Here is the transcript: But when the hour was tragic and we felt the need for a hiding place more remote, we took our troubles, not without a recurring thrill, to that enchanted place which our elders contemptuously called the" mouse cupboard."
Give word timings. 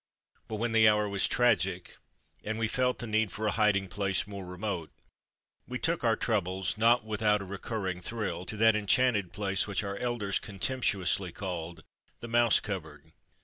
But 0.47 0.55
when 0.55 0.71
the 0.71 0.87
hour 0.87 1.07
was 1.07 1.27
tragic 1.27 1.97
and 2.43 2.57
we 2.57 2.67
felt 2.67 2.97
the 2.97 3.05
need 3.05 3.31
for 3.31 3.45
a 3.45 3.51
hiding 3.51 3.87
place 3.87 4.25
more 4.25 4.43
remote, 4.43 4.89
we 5.67 5.77
took 5.77 6.03
our 6.03 6.15
troubles, 6.15 6.75
not 6.75 7.03
without 7.05 7.39
a 7.39 7.45
recurring 7.45 8.01
thrill, 8.01 8.43
to 8.47 8.57
that 8.57 8.75
enchanted 8.75 9.31
place 9.31 9.67
which 9.67 9.83
our 9.83 9.97
elders 9.97 10.39
contemptuously 10.39 11.31
called 11.31 11.83
the" 12.19 12.27
mouse 12.37 12.59
cupboard." 12.59 13.11